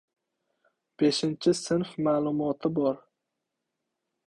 —Beshinchi 1.03 1.53
sinf 1.59 1.93
ma’lumoti 2.09 2.73
bor! 2.81 3.01